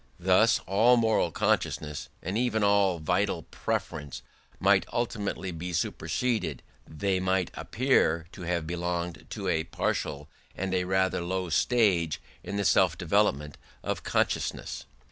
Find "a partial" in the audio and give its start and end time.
9.47-10.27